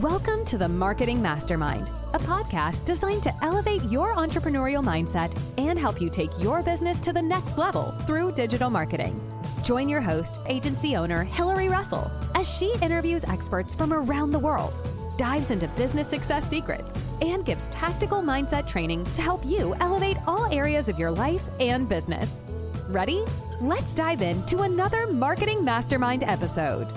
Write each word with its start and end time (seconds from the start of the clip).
Welcome 0.00 0.46
to 0.46 0.56
the 0.56 0.66
Marketing 0.66 1.20
Mastermind, 1.20 1.90
a 2.14 2.18
podcast 2.20 2.86
designed 2.86 3.22
to 3.24 3.44
elevate 3.44 3.82
your 3.82 4.16
entrepreneurial 4.16 4.82
mindset 4.82 5.30
and 5.58 5.78
help 5.78 6.00
you 6.00 6.08
take 6.08 6.30
your 6.38 6.62
business 6.62 6.96
to 7.00 7.12
the 7.12 7.20
next 7.20 7.58
level 7.58 7.94
through 8.06 8.32
digital 8.32 8.70
marketing. 8.70 9.20
Join 9.62 9.90
your 9.90 10.00
host, 10.00 10.38
agency 10.46 10.96
owner 10.96 11.22
Hilary 11.22 11.68
Russell, 11.68 12.10
as 12.34 12.48
she 12.48 12.74
interviews 12.80 13.24
experts 13.24 13.74
from 13.74 13.92
around 13.92 14.30
the 14.30 14.38
world, 14.38 14.72
dives 15.18 15.50
into 15.50 15.68
business 15.68 16.08
success 16.08 16.48
secrets, 16.48 16.98
and 17.20 17.44
gives 17.44 17.66
tactical 17.66 18.22
mindset 18.22 18.66
training 18.66 19.04
to 19.04 19.20
help 19.20 19.44
you 19.44 19.74
elevate 19.80 20.16
all 20.26 20.46
areas 20.46 20.88
of 20.88 20.98
your 20.98 21.10
life 21.10 21.46
and 21.60 21.90
business. 21.90 22.42
Ready? 22.88 23.22
Let's 23.60 23.92
dive 23.92 24.22
into 24.22 24.62
another 24.62 25.06
Marketing 25.08 25.62
Mastermind 25.62 26.24
episode. 26.24 26.90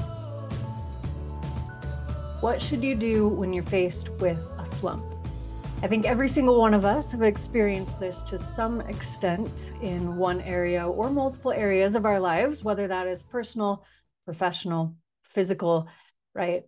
What 2.44 2.62
should 2.62 2.84
you 2.84 2.94
do 2.94 3.30
when 3.30 3.54
you're 3.54 3.64
faced 3.64 4.10
with 4.20 4.50
a 4.60 4.66
slump? 4.66 5.06
I 5.82 5.88
think 5.88 6.06
every 6.06 6.28
single 6.28 6.60
one 6.60 6.74
of 6.74 6.84
us 6.84 7.10
have 7.14 7.22
experienced 7.22 8.02
this 8.02 8.22
to 8.24 8.38
some 8.38 8.82
extent 8.82 9.72
in 9.82 10.18
one 10.18 10.42
area 10.42 10.86
or 10.86 11.10
multiple 11.10 11.54
areas 11.54 11.96
of 11.96 12.06
our 12.06 12.20
lives, 12.20 12.62
whether 12.62 12.86
that 12.86 13.08
is 13.08 13.24
personal, 13.24 13.86
professional, 14.26 14.98
physical, 15.24 15.88
right? 16.36 16.64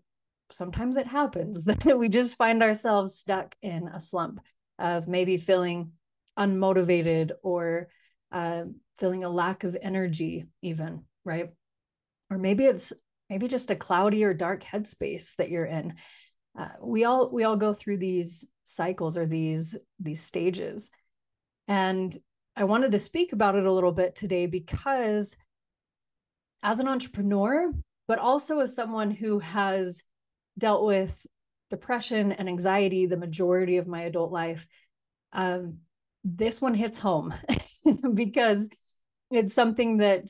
Sometimes 0.49 0.95
it 0.95 1.07
happens 1.07 1.65
that 1.65 1.99
we 1.99 2.07
just 2.07 2.37
find 2.37 2.63
ourselves 2.63 3.13
stuck 3.13 3.53
in 3.61 3.89
a 3.89 3.99
slump 3.99 4.39
of 4.79 5.09
maybe 5.09 5.35
feeling 5.35 5.91
unmotivated 6.39 7.31
or 7.43 7.89
uh, 8.31 8.63
feeling 8.97 9.25
a 9.25 9.29
lack 9.29 9.65
of 9.65 9.75
energy, 9.81 10.45
even, 10.61 11.03
right? 11.25 11.49
Or 12.29 12.37
maybe 12.37 12.63
it's 12.63 12.93
maybe 13.29 13.47
just 13.47 13.71
a 13.71 13.75
cloudy 13.75 14.23
or 14.23 14.33
dark 14.33 14.63
headspace 14.63 15.35
that 15.37 15.49
you're 15.49 15.65
in. 15.65 15.95
Uh, 16.57 16.69
we 16.81 17.03
all 17.03 17.29
we 17.31 17.43
all 17.43 17.57
go 17.57 17.73
through 17.73 17.97
these 17.97 18.47
cycles 18.63 19.17
or 19.17 19.25
these 19.25 19.77
these 19.99 20.21
stages. 20.21 20.89
And 21.67 22.15
i 22.55 22.63
wanted 22.63 22.91
to 22.91 22.99
speak 22.99 23.33
about 23.33 23.55
it 23.55 23.65
a 23.65 23.71
little 23.71 23.91
bit 23.91 24.15
today 24.15 24.45
because 24.45 25.35
as 26.63 26.79
an 26.79 26.87
entrepreneur 26.87 27.71
but 28.07 28.19
also 28.19 28.59
as 28.59 28.75
someone 28.75 29.11
who 29.11 29.39
has 29.39 30.03
dealt 30.57 30.85
with 30.85 31.25
depression 31.69 32.31
and 32.31 32.47
anxiety 32.47 33.05
the 33.05 33.17
majority 33.17 33.77
of 33.77 33.87
my 33.87 34.01
adult 34.03 34.31
life 34.31 34.67
um, 35.33 35.79
this 36.23 36.61
one 36.61 36.73
hits 36.73 36.97
home 36.97 37.33
because 38.15 38.69
it's 39.31 39.53
something 39.53 39.97
that 39.97 40.29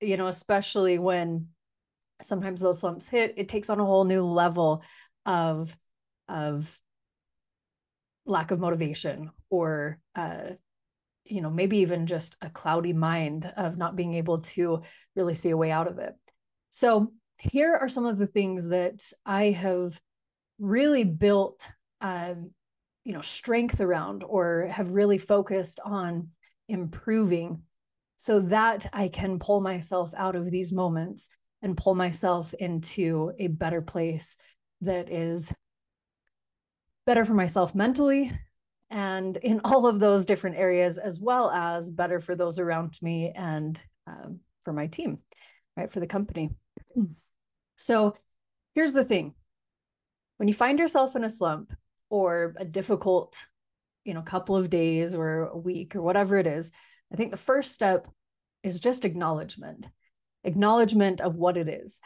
you 0.00 0.16
know 0.16 0.26
especially 0.26 0.98
when 0.98 1.48
sometimes 2.24 2.60
those 2.60 2.80
slumps 2.80 3.08
hit, 3.08 3.34
it 3.36 3.48
takes 3.48 3.70
on 3.70 3.80
a 3.80 3.84
whole 3.84 4.04
new 4.04 4.24
level 4.24 4.82
of 5.26 5.76
of 6.28 6.78
lack 8.26 8.50
of 8.50 8.60
motivation 8.60 9.30
or 9.48 9.98
uh, 10.14 10.50
you 11.24 11.40
know 11.40 11.50
maybe 11.50 11.78
even 11.78 12.06
just 12.06 12.36
a 12.42 12.50
cloudy 12.50 12.92
mind 12.92 13.52
of 13.56 13.78
not 13.78 13.96
being 13.96 14.14
able 14.14 14.38
to 14.38 14.82
really 15.16 15.34
see 15.34 15.50
a 15.50 15.56
way 15.56 15.70
out 15.70 15.88
of 15.88 15.98
it. 15.98 16.14
So 16.70 17.12
here 17.40 17.74
are 17.74 17.88
some 17.88 18.06
of 18.06 18.18
the 18.18 18.26
things 18.26 18.68
that 18.68 19.02
i 19.24 19.44
have 19.44 19.98
really 20.58 21.04
built 21.04 21.68
um, 22.00 22.50
you 23.04 23.12
know 23.12 23.22
strength 23.22 23.80
around 23.80 24.22
or 24.24 24.66
have 24.66 24.92
really 24.92 25.18
focused 25.18 25.80
on 25.84 26.28
improving 26.68 27.62
so 28.16 28.40
that 28.40 28.86
i 28.92 29.08
can 29.08 29.38
pull 29.38 29.60
myself 29.60 30.12
out 30.16 30.36
of 30.36 30.50
these 30.50 30.72
moments 30.72 31.28
and 31.62 31.76
pull 31.76 31.94
myself 31.94 32.54
into 32.54 33.32
a 33.38 33.48
better 33.48 33.82
place 33.82 34.36
that 34.80 35.10
is 35.10 35.52
better 37.06 37.24
for 37.24 37.34
myself 37.34 37.74
mentally 37.74 38.32
and 38.90 39.36
in 39.38 39.60
all 39.64 39.86
of 39.86 40.00
those 40.00 40.26
different 40.26 40.56
areas, 40.56 40.98
as 40.98 41.20
well 41.20 41.50
as 41.50 41.90
better 41.90 42.20
for 42.20 42.34
those 42.34 42.58
around 42.58 42.94
me 43.02 43.32
and 43.34 43.80
um, 44.06 44.40
for 44.62 44.72
my 44.72 44.86
team, 44.86 45.18
right? 45.76 45.90
For 45.90 46.00
the 46.00 46.06
company. 46.06 46.50
So 47.76 48.14
here's 48.74 48.92
the 48.92 49.04
thing 49.04 49.34
when 50.36 50.48
you 50.48 50.52
find 50.52 50.78
yourself 50.78 51.16
in 51.16 51.24
a 51.24 51.30
slump 51.30 51.72
or 52.10 52.54
a 52.58 52.64
difficult, 52.66 53.46
you 54.04 54.12
know, 54.12 54.20
couple 54.20 54.54
of 54.54 54.68
days 54.68 55.14
or 55.14 55.46
a 55.46 55.56
week 55.56 55.96
or 55.96 56.02
whatever 56.02 56.36
it 56.36 56.46
is, 56.46 56.72
I 57.10 57.16
think 57.16 57.30
the 57.30 57.38
first 57.38 57.72
step 57.72 58.06
is 58.62 58.80
just 58.80 59.06
acknowledgement 59.06 59.86
acknowledgement 60.44 61.20
of 61.20 61.36
what 61.36 61.56
it 61.56 61.68
is, 61.68 62.00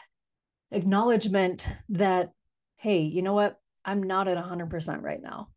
acknowledgement 0.71 1.67
that, 1.91 2.31
hey, 2.77 3.03
you 3.03 3.22
know 3.22 3.34
what? 3.34 3.59
I'm 3.84 4.03
not 4.03 4.28
at 4.28 4.43
100% 4.43 5.03
right 5.03 5.22
now. 5.22 5.49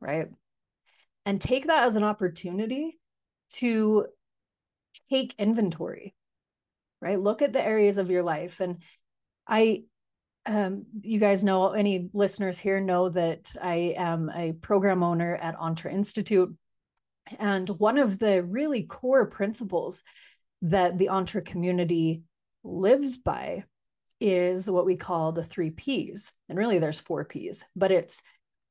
Right. 0.00 0.28
And 1.26 1.40
take 1.40 1.66
that 1.66 1.84
as 1.84 1.96
an 1.96 2.04
opportunity 2.04 2.98
to 3.54 4.06
take 5.10 5.34
inventory, 5.38 6.14
right? 7.00 7.20
Look 7.20 7.42
at 7.42 7.52
the 7.52 7.64
areas 7.64 7.98
of 7.98 8.10
your 8.10 8.22
life. 8.22 8.60
And 8.60 8.82
I, 9.46 9.84
um, 10.46 10.86
you 11.02 11.20
guys 11.20 11.44
know, 11.44 11.72
any 11.72 12.08
listeners 12.12 12.58
here 12.58 12.80
know 12.80 13.10
that 13.10 13.54
I 13.60 13.94
am 13.96 14.30
a 14.34 14.52
program 14.52 15.02
owner 15.02 15.36
at 15.36 15.56
Entre 15.56 15.92
Institute. 15.92 16.56
And 17.38 17.68
one 17.68 17.98
of 17.98 18.18
the 18.18 18.42
really 18.42 18.84
core 18.84 19.26
principles 19.26 20.02
that 20.62 20.98
the 20.98 21.08
entre 21.08 21.40
community 21.40 22.22
lives 22.62 23.16
by 23.16 23.64
is 24.20 24.70
what 24.70 24.84
we 24.84 24.96
call 24.96 25.32
the 25.32 25.44
three 25.44 25.70
P's. 25.70 26.32
And 26.48 26.58
really, 26.58 26.78
there's 26.78 27.00
four 27.00 27.24
P's, 27.24 27.64
but 27.74 27.90
it's 27.90 28.22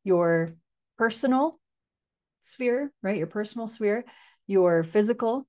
your 0.03 0.53
personal 0.97 1.59
sphere, 2.41 2.91
right? 3.01 3.17
Your 3.17 3.27
personal 3.27 3.67
sphere, 3.67 4.05
your 4.47 4.83
physical, 4.83 5.47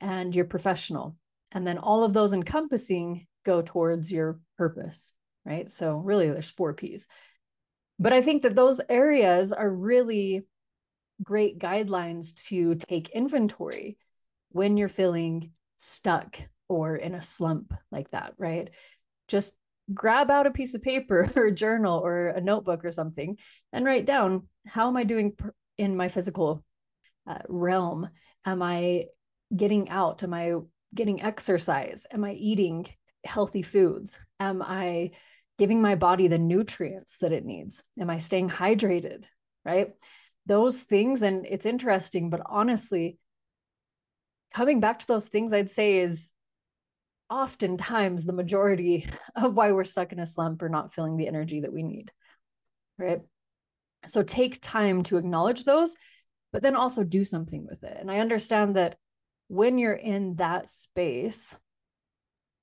and 0.00 0.34
your 0.34 0.44
professional. 0.44 1.16
And 1.52 1.66
then 1.66 1.78
all 1.78 2.02
of 2.04 2.12
those 2.12 2.32
encompassing 2.32 3.26
go 3.44 3.62
towards 3.62 4.12
your 4.12 4.40
purpose, 4.56 5.12
right? 5.44 5.70
So, 5.70 5.96
really, 5.96 6.28
there's 6.28 6.50
four 6.50 6.74
P's. 6.74 7.06
But 7.98 8.12
I 8.12 8.20
think 8.22 8.42
that 8.42 8.54
those 8.54 8.80
areas 8.88 9.52
are 9.52 9.70
really 9.70 10.42
great 11.22 11.58
guidelines 11.58 12.34
to 12.46 12.76
take 12.76 13.10
inventory 13.10 13.96
when 14.50 14.76
you're 14.76 14.88
feeling 14.88 15.52
stuck 15.76 16.36
or 16.68 16.96
in 16.96 17.14
a 17.14 17.22
slump 17.22 17.72
like 17.90 18.10
that, 18.10 18.34
right? 18.38 18.70
Just 19.26 19.54
grab 19.92 20.30
out 20.30 20.46
a 20.46 20.50
piece 20.50 20.74
of 20.74 20.82
paper 20.82 21.30
or 21.36 21.46
a 21.46 21.54
journal 21.54 21.98
or 21.98 22.28
a 22.28 22.40
notebook 22.40 22.84
or 22.84 22.90
something 22.90 23.38
and 23.72 23.84
write 23.84 24.06
down 24.06 24.46
how 24.66 24.88
am 24.88 24.96
I 24.96 25.04
doing 25.04 25.36
in 25.78 25.96
my 25.96 26.08
physical 26.08 26.64
uh, 27.26 27.38
realm? 27.48 28.08
Am 28.44 28.62
I 28.62 29.06
getting 29.54 29.88
out? 29.88 30.22
Am 30.22 30.34
I 30.34 30.54
getting 30.94 31.22
exercise? 31.22 32.06
Am 32.12 32.24
I 32.24 32.32
eating 32.32 32.86
healthy 33.24 33.62
foods? 33.62 34.18
Am 34.40 34.62
I 34.62 35.12
giving 35.58 35.82
my 35.82 35.94
body 35.94 36.28
the 36.28 36.38
nutrients 36.38 37.18
that 37.18 37.32
it 37.32 37.44
needs? 37.44 37.82
Am 37.98 38.10
I 38.10 38.18
staying 38.18 38.50
hydrated? 38.50 39.24
Right? 39.64 39.90
Those 40.46 40.82
things. 40.82 41.22
And 41.22 41.46
it's 41.46 41.66
interesting, 41.66 42.30
but 42.30 42.42
honestly, 42.46 43.18
coming 44.52 44.80
back 44.80 44.98
to 45.00 45.06
those 45.06 45.28
things, 45.28 45.52
I'd 45.52 45.70
say 45.70 45.98
is 45.98 46.32
oftentimes 47.30 48.24
the 48.24 48.32
majority 48.32 49.06
of 49.36 49.56
why 49.56 49.72
we're 49.72 49.84
stuck 49.84 50.12
in 50.12 50.20
a 50.20 50.26
slump 50.26 50.62
or 50.62 50.68
not 50.68 50.92
feeling 50.92 51.16
the 51.16 51.28
energy 51.28 51.60
that 51.60 51.72
we 51.72 51.82
need. 51.82 52.10
Right. 52.98 53.20
So 54.06 54.22
take 54.22 54.60
time 54.60 55.02
to 55.04 55.18
acknowledge 55.18 55.64
those, 55.64 55.96
but 56.52 56.62
then 56.62 56.76
also 56.76 57.04
do 57.04 57.24
something 57.24 57.66
with 57.66 57.82
it. 57.84 57.96
And 57.98 58.10
I 58.10 58.18
understand 58.18 58.76
that 58.76 58.96
when 59.48 59.78
you're 59.78 59.92
in 59.92 60.36
that 60.36 60.68
space, 60.68 61.56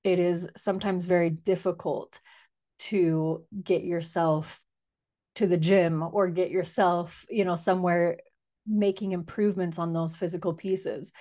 it 0.04 0.20
is 0.20 0.48
sometimes 0.56 1.06
very 1.06 1.30
difficult 1.30 2.20
to 2.78 3.44
get 3.64 3.84
yourself 3.84 4.62
to 5.36 5.48
the 5.48 5.58
gym 5.58 6.04
or 6.12 6.30
get 6.30 6.52
yourself, 6.52 7.26
you 7.30 7.44
know, 7.44 7.56
somewhere 7.56 8.20
making 8.68 9.12
improvements 9.12 9.80
on 9.80 9.94
those 9.94 10.16
physical 10.16 10.54
pieces 10.54 11.12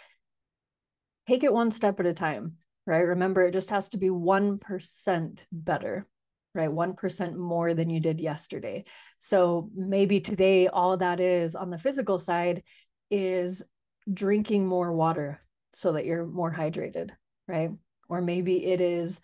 take 1.29 1.45
it 1.45 1.53
one 1.53 1.71
step 1.71 2.01
at 2.01 2.07
a 2.07 2.15
time, 2.15 2.57
right? 2.87 3.01
Remember, 3.01 3.43
it 3.43 3.53
just 3.53 3.71
has 3.71 3.91
to 3.91 3.99
be 3.99 4.09
1% 4.09 5.45
better, 5.53 6.07
right? 6.55 6.71
1% 6.71 7.37
more 7.37 7.75
than 7.75 7.91
you 7.91 8.01
did 8.01 8.21
yesterday. 8.21 8.85
So 9.19 9.71
maybe 9.75 10.21
today, 10.21 10.69
all 10.69 10.97
that 10.99 11.21
is 11.21 11.55
on 11.55 11.71
the 11.71 11.79
physical 11.79 12.19
side 12.19 12.63
is 13.11 13.65
drinking 14.13 14.67
more 14.67 14.93
water 14.93 15.41
so 15.73 15.93
that 15.93 16.05
you're 16.05 16.27
more 16.27 16.53
hydrated, 16.53 17.11
right? 17.49 17.71
Or 18.09 18.21
maybe 18.21 18.65
it 18.65 18.81
is 18.81 19.21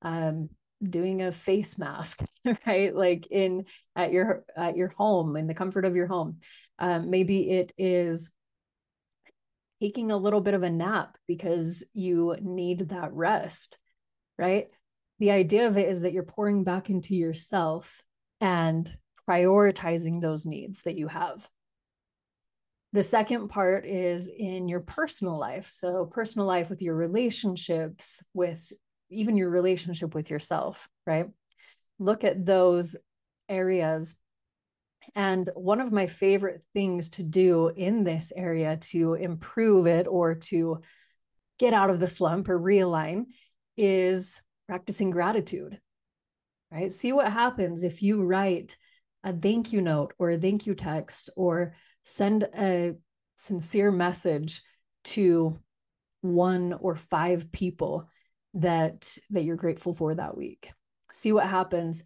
um, 0.00 0.48
doing 0.82 1.22
a 1.22 1.32
face 1.32 1.78
mask, 1.78 2.24
right? 2.66 2.94
Like 2.94 3.28
in 3.30 3.66
at 3.94 4.12
your 4.12 4.44
at 4.56 4.76
your 4.76 4.88
home, 4.88 5.36
in 5.36 5.46
the 5.46 5.54
comfort 5.54 5.84
of 5.84 5.96
your 5.96 6.06
home. 6.06 6.38
Um, 6.78 7.10
maybe 7.10 7.50
it 7.50 7.72
is 7.78 8.30
taking 9.82 10.12
a 10.12 10.16
little 10.16 10.40
bit 10.40 10.54
of 10.54 10.62
a 10.62 10.70
nap 10.70 11.18
because 11.26 11.82
you 11.92 12.36
need 12.40 12.90
that 12.90 13.12
rest, 13.12 13.78
right? 14.38 14.68
The 15.18 15.32
idea 15.32 15.66
of 15.66 15.76
it 15.76 15.88
is 15.88 16.02
that 16.02 16.12
you're 16.12 16.22
pouring 16.22 16.62
back 16.62 16.88
into 16.88 17.16
yourself 17.16 18.00
and 18.40 18.88
prioritizing 19.28 20.20
those 20.20 20.46
needs 20.46 20.82
that 20.82 20.96
you 20.96 21.08
have. 21.08 21.48
The 22.92 23.02
second 23.02 23.48
part 23.48 23.84
is 23.84 24.28
in 24.28 24.68
your 24.68 24.80
personal 24.80 25.36
life. 25.36 25.68
So, 25.68 26.04
personal 26.04 26.46
life 26.46 26.70
with 26.70 26.80
your 26.80 26.94
relationships, 26.94 28.22
with 28.34 28.72
even 29.10 29.36
your 29.36 29.50
relationship 29.50 30.14
with 30.14 30.30
yourself, 30.30 30.88
right? 31.08 31.26
Look 31.98 32.22
at 32.22 32.46
those 32.46 32.94
areas. 33.48 34.14
And 35.14 35.48
one 35.54 35.80
of 35.80 35.92
my 35.92 36.06
favorite 36.06 36.62
things 36.72 37.10
to 37.10 37.22
do 37.22 37.68
in 37.68 38.04
this 38.04 38.32
area 38.34 38.76
to 38.90 39.14
improve 39.14 39.86
it 39.86 40.06
or 40.06 40.34
to 40.34 40.80
get 41.58 41.74
out 41.74 41.90
of 41.90 42.00
the 42.00 42.06
slump 42.06 42.48
or 42.48 42.58
realign 42.58 43.26
is 43.76 44.40
practicing 44.68 45.10
gratitude, 45.10 45.78
right? 46.70 46.92
See 46.92 47.12
what 47.12 47.30
happens 47.30 47.84
if 47.84 48.02
you 48.02 48.22
write 48.22 48.76
a 49.24 49.32
thank 49.32 49.72
you 49.72 49.80
note 49.80 50.14
or 50.18 50.30
a 50.30 50.38
thank 50.38 50.66
you 50.66 50.74
text 50.74 51.30
or 51.36 51.74
send 52.04 52.44
a 52.56 52.94
sincere 53.36 53.90
message 53.90 54.62
to 55.04 55.58
one 56.20 56.72
or 56.72 56.94
five 56.94 57.50
people 57.52 58.08
that 58.54 59.16
that 59.30 59.44
you're 59.44 59.56
grateful 59.56 59.92
for 59.92 60.14
that 60.14 60.36
week 60.36 60.70
see 61.10 61.32
what 61.32 61.46
happens 61.46 62.04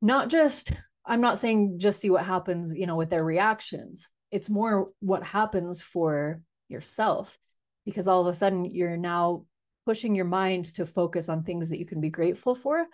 not 0.00 0.28
just 0.28 0.72
i'm 1.06 1.20
not 1.20 1.38
saying 1.38 1.78
just 1.78 2.00
see 2.00 2.10
what 2.10 2.24
happens 2.24 2.74
you 2.76 2.86
know 2.86 2.96
with 2.96 3.10
their 3.10 3.24
reactions 3.24 4.08
it's 4.30 4.48
more 4.48 4.90
what 5.00 5.22
happens 5.22 5.80
for 5.80 6.40
yourself 6.68 7.38
because 7.84 8.08
all 8.08 8.20
of 8.20 8.26
a 8.26 8.34
sudden 8.34 8.64
you're 8.64 8.96
now 8.96 9.44
pushing 9.84 10.14
your 10.14 10.24
mind 10.24 10.64
to 10.64 10.86
focus 10.86 11.28
on 11.28 11.42
things 11.42 11.70
that 11.70 11.78
you 11.78 11.86
can 11.86 12.00
be 12.00 12.10
grateful 12.10 12.54
for 12.54 12.86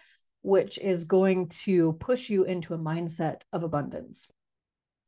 which 0.42 0.78
is 0.78 1.04
going 1.04 1.48
to 1.48 1.92
push 1.94 2.30
you 2.30 2.44
into 2.44 2.72
a 2.74 2.78
mindset 2.78 3.42
of 3.52 3.62
abundance 3.62 4.28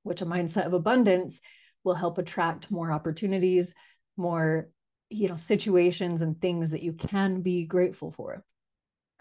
which 0.02 0.23
a 0.23 0.26
mindset 0.26 0.67
of 0.67 0.73
abundance 0.73 1.41
will 1.85 1.94
help 1.94 2.19
attract 2.19 2.70
more 2.70 2.93
opportunities, 2.93 3.75
more 4.17 4.69
you 5.08 5.29
know 5.29 5.37
situations 5.37 6.23
and 6.23 6.41
things 6.41 6.70
that 6.70 6.82
you 6.82 6.93
can 6.93 7.43
be 7.43 7.64
grateful 7.64 8.11
for. 8.11 8.44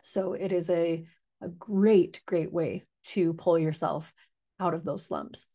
So 0.03 0.33
it 0.33 0.51
is 0.51 0.69
a 0.69 1.05
a 1.41 1.47
great 1.47 2.21
great 2.25 2.51
way 2.51 2.85
to 3.03 3.33
pull 3.33 3.57
yourself 3.57 4.13
out 4.59 4.73
of 4.73 4.83
those 4.83 5.05
slumps. 5.05 5.47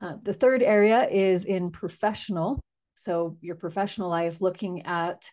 Uh, 0.00 0.14
the 0.22 0.34
third 0.34 0.62
area 0.62 1.08
is 1.08 1.44
in 1.44 1.70
professional. 1.70 2.60
So 2.94 3.36
your 3.40 3.56
professional 3.56 4.08
life, 4.08 4.40
looking 4.40 4.82
at 4.82 5.30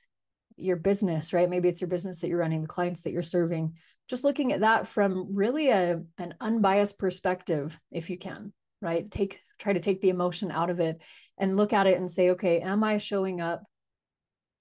your 0.56 0.78
business, 0.78 1.34
right? 1.34 1.50
Maybe 1.50 1.68
it's 1.68 1.82
your 1.82 1.90
business 1.90 2.22
that 2.22 2.30
you're 2.30 2.40
running, 2.40 2.62
the 2.62 2.68
clients 2.68 3.02
that 3.02 3.12
you're 3.12 3.22
serving. 3.22 3.74
Just 4.08 4.24
looking 4.24 4.54
at 4.54 4.62
that 4.62 4.88
from 4.88 5.36
really 5.36 5.70
a 5.70 6.02
an 6.18 6.36
unbiased 6.40 6.98
perspective, 6.98 7.80
if 7.92 8.10
you 8.10 8.18
can 8.18 8.54
right? 8.86 9.10
Take 9.10 9.42
try 9.58 9.74
to 9.74 9.80
take 9.80 10.02
the 10.02 10.10
emotion 10.10 10.52
out 10.52 10.70
of 10.70 10.80
it 10.80 11.02
and 11.38 11.58
look 11.58 11.74
at 11.74 11.88
it 11.88 11.98
and 11.98 12.10
say, 12.10 12.32
okay, 12.32 12.62
am 12.62 12.84
I 12.84 12.98
showing 12.98 13.42
up 13.42 13.64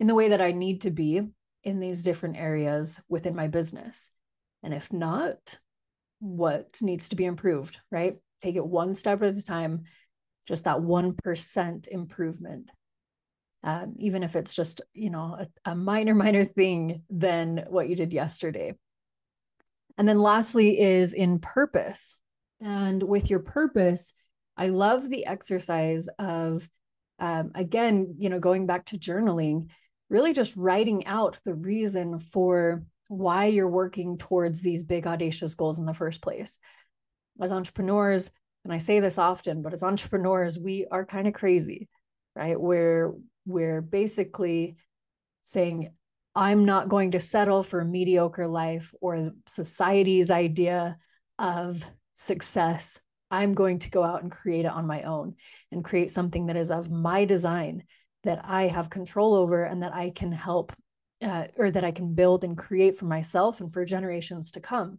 in 0.01 0.07
the 0.07 0.15
way 0.15 0.29
that 0.29 0.41
I 0.41 0.53
need 0.53 0.83
to 0.83 0.91
be 0.91 1.21
in 1.63 1.81
these 1.81 2.03
different 2.03 2.37
areas 2.37 3.01
within 3.09 3.35
my 3.35 3.49
business? 3.49 4.11
And 4.65 4.73
if 4.73 4.93
not, 4.93 5.59
what 6.21 6.79
needs 6.81 7.11
to 7.11 7.17
be 7.17 7.27
improved, 7.27 7.79
right? 7.91 8.17
Take 8.43 8.57
it 8.57 8.67
one 8.67 8.95
step 8.95 9.23
at 9.23 9.37
a 9.37 9.43
time, 9.43 9.85
just 10.49 10.65
that 10.65 10.79
1% 10.79 11.89
improvement. 11.89 12.71
Um, 13.63 13.95
even 13.99 14.23
if 14.23 14.37
it's 14.37 14.55
just, 14.57 14.81
you 14.95 15.11
know, 15.11 15.39
a, 15.39 15.71
a 15.71 15.75
minor, 15.75 16.15
minor 16.17 16.47
thing 16.47 17.03
than 17.11 17.65
what 17.69 17.89
you 17.89 17.95
did 17.95 18.13
yesterday. 18.13 18.75
And 19.97 20.09
then 20.09 20.19
lastly 20.19 20.81
is 20.81 21.13
in 21.13 21.39
purpose, 21.39 22.17
and 22.61 23.03
with 23.03 23.31
your 23.31 23.41
purpose, 23.41 24.13
I 24.57 24.69
love 24.69 25.09
the 25.09 25.27
exercise 25.27 26.09
of, 26.19 26.69
um, 27.19 27.53
again, 27.55 28.17
you 28.19 28.29
know, 28.29 28.41
going 28.41 28.67
back 28.67 28.87
to 28.87 28.99
journaling, 28.99 29.69
really 30.09 30.33
just 30.33 30.57
writing 30.57 31.07
out 31.07 31.39
the 31.45 31.55
reason 31.55 32.19
for 32.19 32.83
why 33.09 33.47
you're 33.47 33.69
working 33.69 34.19
towards 34.19 34.63
these 34.63 34.83
big, 34.83 35.07
audacious 35.07 35.55
goals 35.55 35.79
in 35.79 35.85
the 35.85 35.95
first 35.95 36.23
place. 36.23 36.59
As 37.41 37.53
entrepreneurs, 37.53 38.31
and 38.65 38.73
I 38.73 38.79
say 38.79 39.01
this 39.01 39.19
often, 39.19 39.63
but 39.63 39.73
as 39.73 39.83
entrepreneurs, 39.83 40.59
we 40.59 40.87
are 40.91 41.05
kind 41.05 41.27
of 41.27 41.35
crazy, 41.35 41.89
right? 42.35 42.59
We're 42.59 43.13
we're 43.47 43.83
basically 43.83 44.77
saying, 45.43 45.91
I'm 46.35 46.65
not 46.65 46.89
going 46.89 47.11
to 47.11 47.21
settle 47.21 47.63
for 47.63 47.81
a 47.81 47.85
mediocre 47.85 48.47
life 48.47 48.95
or 49.01 49.33
society's 49.47 50.31
idea 50.31 50.97
of 51.39 51.85
success, 52.15 53.01
I'm 53.31 53.55
going 53.55 53.81
to 53.81 53.91
go 53.91 54.05
out 54.05 54.23
and 54.23 54.31
create 54.31 54.65
it 54.65 54.73
on 54.73 54.87
my 54.87 55.03
own 55.03 55.35
and 55.73 55.85
create 55.85 56.11
something 56.11 56.47
that 56.47 56.57
is 56.57 56.71
of 56.71 56.91
my 56.91 57.25
design 57.25 57.85
that 58.23 58.41
I 58.45 58.69
have 58.69 58.91
control 58.91 59.35
over 59.35 59.65
and 59.65 59.83
that 59.83 59.95
I 59.95 60.11
can 60.11 60.33
help 60.33 60.73
uh, 61.23 61.45
or 61.57 61.71
that 61.71 61.85
I 61.85 61.91
can 61.91 62.15
build 62.15 62.45
and 62.45 62.57
create 62.57 62.99
for 62.99 63.07
myself 63.07 63.61
and 63.61 63.73
for 63.73 63.85
generations 63.85 64.53
to 64.53 64.61
come. 64.61 64.99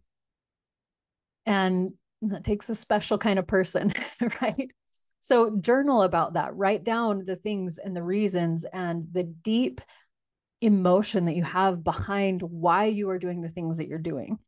And 1.45 1.93
that 2.23 2.43
takes 2.43 2.69
a 2.69 2.75
special 2.75 3.17
kind 3.17 3.39
of 3.39 3.47
person, 3.47 3.93
right? 4.41 4.71
So 5.19 5.57
journal 5.57 6.03
about 6.03 6.33
that, 6.33 6.55
write 6.55 6.83
down 6.83 7.25
the 7.25 7.35
things 7.35 7.77
and 7.77 7.95
the 7.95 8.03
reasons 8.03 8.65
and 8.71 9.05
the 9.11 9.23
deep 9.23 9.81
emotion 10.61 11.25
that 11.25 11.35
you 11.35 11.43
have 11.43 11.83
behind 11.83 12.41
why 12.41 12.85
you 12.85 13.09
are 13.09 13.19
doing 13.19 13.41
the 13.41 13.49
things 13.49 13.77
that 13.77 13.87
you're 13.87 13.99
doing 13.99 14.39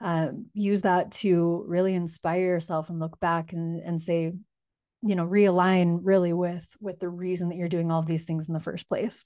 um, 0.00 0.46
use 0.52 0.82
that 0.82 1.10
to 1.10 1.64
really 1.66 1.94
inspire 1.94 2.40
yourself 2.40 2.90
and 2.90 3.00
look 3.00 3.18
back 3.20 3.52
and, 3.52 3.80
and 3.80 4.00
say 4.00 4.32
you 5.02 5.14
know 5.14 5.26
realign 5.26 6.00
really 6.02 6.32
with 6.32 6.66
with 6.80 6.98
the 6.98 7.08
reason 7.08 7.48
that 7.48 7.56
you're 7.56 7.68
doing 7.68 7.90
all 7.90 8.00
of 8.00 8.06
these 8.06 8.24
things 8.24 8.48
in 8.48 8.54
the 8.54 8.60
first 8.60 8.88
place 8.88 9.24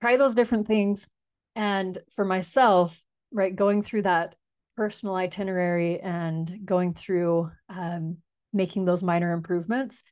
try 0.00 0.16
those 0.16 0.34
different 0.34 0.66
things 0.66 1.08
and 1.54 1.98
for 2.14 2.24
myself 2.24 3.02
right 3.32 3.56
going 3.56 3.82
through 3.82 4.02
that 4.02 4.34
personal 4.76 5.14
itinerary 5.14 6.00
and 6.00 6.60
going 6.64 6.92
through 6.92 7.50
um, 7.68 8.18
making 8.52 8.84
those 8.84 9.02
minor 9.02 9.32
improvements 9.32 10.02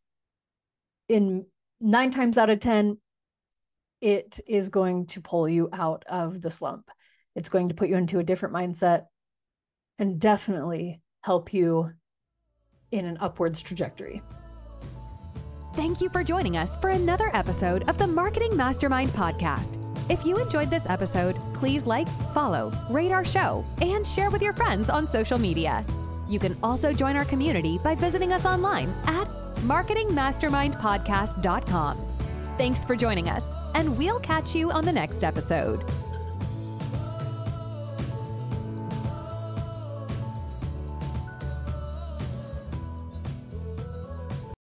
in 1.09 1.47
nine 1.81 2.11
times 2.11 2.39
out 2.39 2.51
of 2.51 2.61
ten 2.61 2.99
it 4.01 4.41
is 4.47 4.69
going 4.69 5.07
to 5.07 5.21
pull 5.21 5.49
you 5.49 5.69
out 5.73 6.05
of 6.09 6.41
the 6.41 6.51
slump 6.51 6.91
it's 7.37 7.49
going 7.49 7.69
to 7.69 7.75
put 7.75 7.89
you 7.89 7.97
into 7.97 8.19
a 8.19 8.25
different 8.25 8.55
mindset 8.55 9.07
and 9.99 10.21
definitely 10.21 11.01
help 11.23 11.53
you 11.53 11.93
in 12.91 13.05
an 13.07 13.17
upwards 13.21 13.63
trajectory. 13.63 14.23
Thank 15.75 16.01
you 16.01 16.09
for 16.09 16.23
joining 16.23 16.57
us 16.57 16.77
for 16.77 16.91
another 16.91 17.33
episode 17.35 17.89
of 17.89 17.99
the 17.99 18.07
Marketing 18.07 18.57
Mastermind 18.57 19.11
podcast. 19.11 19.77
If 20.09 20.25
you 20.25 20.37
enjoyed 20.37 20.71
this 20.71 20.89
episode, 20.89 21.37
please 21.53 21.85
like, 21.85 22.07
follow, 22.33 22.73
rate 22.89 23.11
our 23.11 23.25
show, 23.25 23.65
and 23.83 24.07
share 24.07 24.31
with 24.31 24.41
your 24.41 24.53
friends 24.53 24.89
on 24.89 25.09
social 25.09 25.37
media. 25.37 25.85
You 26.29 26.39
can 26.39 26.57
also 26.63 26.93
join 26.93 27.17
our 27.17 27.25
community 27.25 27.81
by 27.83 27.97
visiting 27.97 28.33
us 28.33 28.45
online 28.45 28.95
at 29.07 29.29
marketingmastermindpodcast.com. 29.63 32.07
Thanks 32.57 32.85
for 32.85 32.95
joining 32.95 33.29
us, 33.29 33.43
and 33.75 33.99
we'll 33.99 34.21
catch 34.21 34.55
you 34.55 34.71
on 34.71 34.85
the 34.85 34.93
next 34.93 35.25
episode. 35.25 35.83